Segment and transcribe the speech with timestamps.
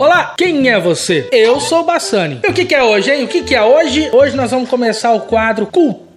[0.00, 1.28] Olá, quem é você?
[1.30, 2.40] Eu sou o Bassani.
[2.42, 3.24] E o que, que é hoje, hein?
[3.24, 4.08] O que, que é hoje?
[4.10, 6.09] Hoje nós vamos começar o quadro Cultura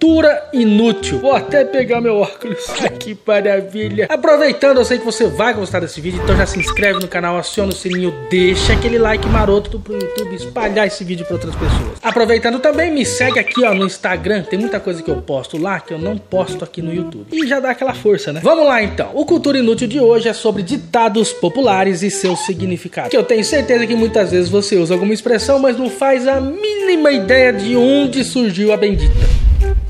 [0.54, 1.18] Inútil.
[1.18, 2.64] Vou até pegar meu óculos.
[3.00, 4.06] que maravilha.
[4.08, 7.36] Aproveitando, eu sei que você vai gostar desse vídeo, então já se inscreve no canal,
[7.36, 11.98] aciona o sininho, deixa aquele like maroto pro YouTube espalhar esse vídeo para outras pessoas.
[12.02, 15.80] Aproveitando também, me segue aqui ó, no Instagram, tem muita coisa que eu posto lá
[15.80, 17.26] que eu não posto aqui no YouTube.
[17.32, 18.40] E já dá aquela força, né?
[18.42, 19.10] Vamos lá então.
[19.14, 23.10] O Cultura Inútil de hoje é sobre ditados populares e seus significados.
[23.10, 26.40] Que eu tenho certeza que muitas vezes você usa alguma expressão, mas não faz a
[26.40, 29.43] mínima ideia de onde surgiu a bendita.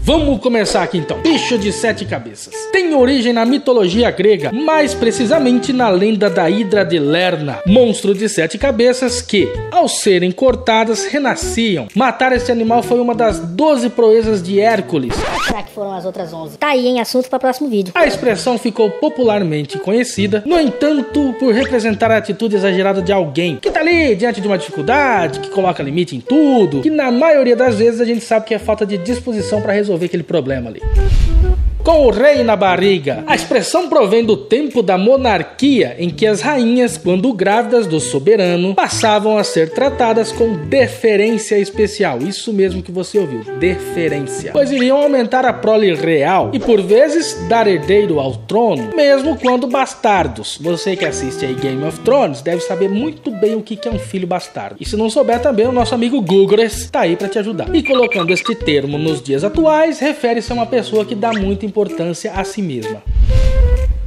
[0.06, 1.18] Vamos começar aqui então.
[1.22, 2.52] Bicho de sete cabeças.
[2.70, 8.28] Tem origem na mitologia grega, mais precisamente na lenda da Hidra de Lerna, monstro de
[8.28, 11.88] sete cabeças que, ao serem cortadas, renasciam.
[11.94, 15.14] Matar esse animal foi uma das doze proezas de Hércules.
[15.46, 16.56] Será que foram as outras onze?
[16.56, 17.92] Tá aí em assunto para próximo vídeo.
[17.94, 23.70] A expressão ficou popularmente conhecida, no entanto, por representar a atitude exagerada de alguém que
[23.70, 27.76] tá ali diante de uma dificuldade, que coloca limite em tudo, que na maioria das
[27.76, 30.80] vezes a gente sabe que é falta de disposição para resolver aquele problema ali
[31.84, 33.22] com o rei na barriga.
[33.26, 38.74] A expressão provém do tempo da monarquia, em que as rainhas, quando grávidas do soberano,
[38.74, 42.18] passavam a ser tratadas com deferência especial.
[42.20, 44.50] Isso mesmo que você ouviu, deferência.
[44.52, 49.66] Pois iriam aumentar a prole real e, por vezes, dar herdeiro ao trono, mesmo quando
[49.66, 50.58] bastardos.
[50.62, 53.98] Você que assiste aí Game of Thrones deve saber muito bem o que é um
[53.98, 54.76] filho bastardo.
[54.80, 57.74] E se não souber também, o nosso amigo Google está aí para te ajudar.
[57.74, 62.32] E colocando este termo nos dias atuais, refere-se a uma pessoa que dá muito importância
[62.34, 63.02] a si mesma.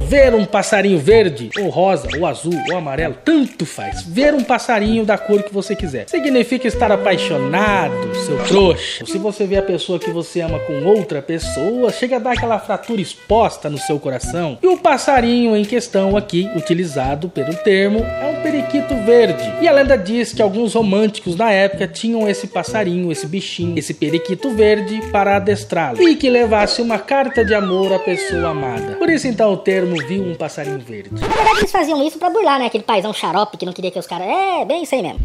[0.08, 4.00] Ver um passarinho verde, ou rosa, ou azul, ou amarelo, tanto faz.
[4.04, 6.08] Ver um passarinho da cor que você quiser.
[6.08, 9.02] Significa estar apaixonado, seu trouxa.
[9.02, 12.32] Ou se você vê a pessoa que você ama com outra pessoa, chega a dar
[12.32, 14.56] aquela fratura exposta no seu coração.
[14.62, 19.44] E o passarinho em questão aqui, utilizado pelo termo, é um periquito verde.
[19.60, 23.92] E a lenda diz que alguns românticos na época tinham esse passarinho, esse bichinho, esse
[23.92, 26.00] periquito verde para adestrá-lo.
[26.00, 28.96] E que levasse uma carta de amor à pessoa amada.
[28.96, 31.10] Por isso então o termo viu um passarinho verde.
[31.12, 32.66] Na verdade, eles faziam isso pra burlar, né?
[32.66, 34.26] Aquele paizão xarope que não queria que os caras.
[34.26, 35.20] É, bem isso aí mesmo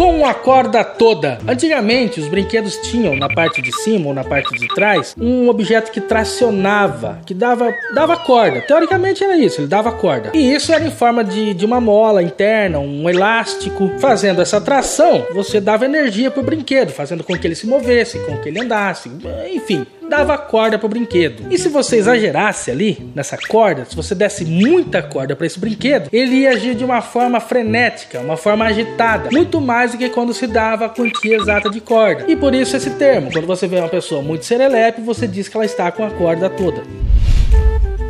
[0.00, 1.38] com a corda toda.
[1.46, 5.92] Antigamente, os brinquedos tinham na parte de cima ou na parte de trás um objeto
[5.92, 8.62] que tracionava, que dava, dava corda.
[8.62, 10.30] Teoricamente era isso, ele dava corda.
[10.32, 13.90] E isso era em forma de, de uma mola interna, um elástico.
[13.98, 18.38] Fazendo essa tração, você dava energia pro brinquedo, fazendo com que ele se movesse, com
[18.38, 19.10] que ele andasse,
[19.54, 21.44] enfim dava corda pro brinquedo.
[21.50, 26.08] E se você exagerasse ali nessa corda, se você desse muita corda para esse brinquedo,
[26.12, 30.34] ele ia agir de uma forma frenética, uma forma agitada, muito mais do que quando
[30.34, 32.24] se dava a quantia exata de corda.
[32.26, 35.56] E por isso esse termo, quando você vê uma pessoa muito serelepe, você diz que
[35.56, 36.82] ela está com a corda toda.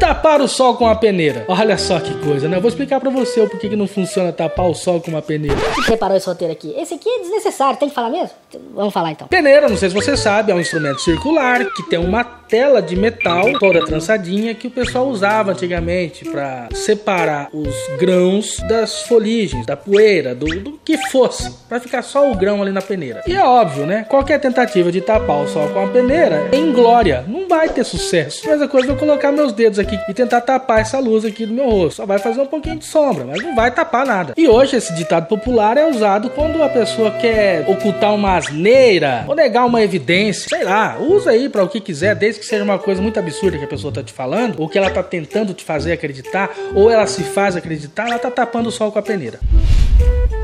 [0.01, 1.45] Tapar o sol com a peneira.
[1.47, 2.57] Olha só que coisa, né?
[2.57, 5.21] Eu vou explicar pra você o porquê que não funciona tapar o sol com uma
[5.21, 5.59] peneira.
[5.75, 6.75] Quem preparou esse roteiro aqui?
[6.75, 8.31] Esse aqui é desnecessário, tem que falar mesmo?
[8.75, 9.29] Vamos falar então.
[9.29, 12.97] Peneira, não sei se você sabe, é um instrumento circular que tem uma tela de
[12.97, 19.77] metal toda trançadinha que o pessoal usava antigamente para separar os grãos das foligens, da
[19.77, 23.23] poeira, do, do que fosse, para ficar só o grão ali na peneira.
[23.27, 24.05] E é óbvio, né?
[24.09, 28.43] Qualquer tentativa de tapar o sol com a peneira é inglória, não vai ter sucesso.
[28.47, 31.47] Mas a coisa é eu colocar meus dedos aqui e tentar tapar essa luz aqui
[31.47, 31.97] do meu rosto.
[31.97, 34.35] Só vai fazer um pouquinho de sombra, mas não vai tapar nada.
[34.37, 39.35] E hoje esse ditado popular é usado quando a pessoa quer ocultar uma asneira ou
[39.35, 40.49] negar uma evidência.
[40.49, 43.59] Sei lá, usa aí para o que quiser, desde que seja uma coisa muito absurda
[43.59, 46.91] que a pessoa tá te falando, ou que ela tá tentando te fazer acreditar, ou
[46.91, 49.41] ela se faz acreditar, ela tá tapando o sol com a peneira.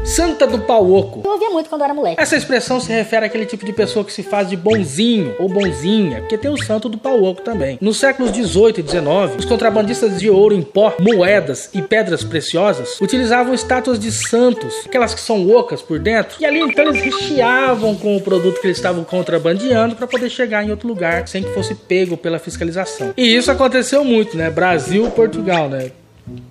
[0.06, 1.22] Santa do pau oco.
[1.24, 2.20] Eu ouvia muito quando era moleque.
[2.20, 6.20] Essa expressão se refere àquele tipo de pessoa que se faz de bonzinho ou bonzinha,
[6.20, 7.76] porque tem o santo do pau oco também.
[7.80, 13.00] Nos séculos 18 e 19, os contrabandistas de ouro em pó, moedas e pedras preciosas
[13.00, 17.96] utilizavam estátuas de santos, aquelas que são ocas por dentro, e ali então eles recheavam
[17.96, 21.52] com o produto que eles estavam contrabandeando para poder chegar em outro lugar sem que
[21.52, 23.12] fosse pego pela fiscalização.
[23.16, 24.50] E isso aconteceu muito, né?
[24.50, 25.90] Brasil, Portugal, né?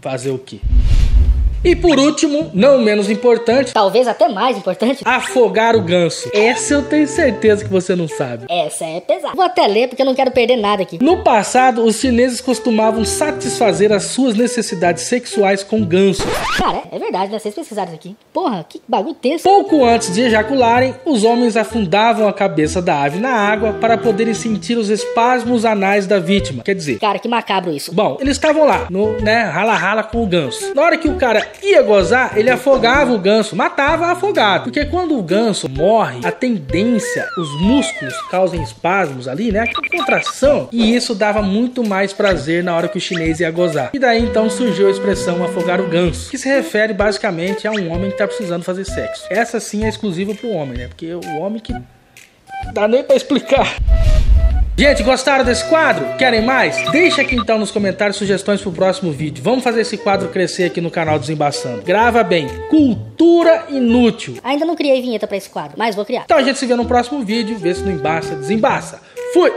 [0.01, 0.59] Fazer o quê?
[1.65, 6.29] E por último, não menos importante, talvez até mais importante, afogar o ganso.
[6.31, 8.45] Essa eu tenho certeza que você não sabe.
[8.47, 9.33] Essa é pesada.
[9.33, 11.03] Vou até ler porque eu não quero perder nada aqui.
[11.03, 16.23] No passado, os chineses costumavam satisfazer as suas necessidades sexuais com gansos.
[16.56, 17.39] Cara, é verdade, né?
[17.39, 18.15] Vocês pesquisaram isso aqui.
[18.31, 19.44] Porra, que bagulho tenso.
[19.44, 24.35] Pouco antes de ejacularem, os homens afundavam a cabeça da ave na água para poderem
[24.35, 26.61] sentir os espasmos anais da vítima.
[26.61, 27.91] Quer dizer, cara, que macabro isso.
[27.91, 30.71] Bom, eles estavam lá, no, né, rala-rala com o ganso.
[30.75, 34.66] Na hora que o cara ia gozar, ele afogava o ganso, matava afogado.
[34.66, 39.62] Porque quando o ganso morre, a tendência, os músculos causam espasmos ali, né?
[39.62, 40.69] Aquela contração.
[40.72, 43.92] E isso dava muito mais prazer na hora que o chinês ia gozar.
[43.94, 47.92] E daí então surgiu a expressão afogar o ganso, que se refere basicamente a um
[47.92, 49.25] homem que tá precisando fazer sexo.
[49.30, 50.88] Essa sim é exclusiva pro homem, né?
[50.88, 51.74] Porque o homem que.
[52.74, 53.75] Dá nem pra explicar.
[54.77, 56.18] Gente, gostaram desse quadro?
[56.18, 56.92] Querem mais?
[56.92, 59.42] Deixa aqui então nos comentários sugestões pro próximo vídeo.
[59.42, 61.81] Vamos fazer esse quadro crescer aqui no canal Desembaçando.
[61.81, 62.48] Grava bem.
[62.69, 64.36] Cultura inútil.
[64.44, 66.24] Ainda não criei vinheta pra esse quadro, mas vou criar.
[66.25, 67.57] Então a gente se vê no próximo vídeo.
[67.57, 69.01] Vê se não embaça, desembaça.
[69.33, 69.50] Fui!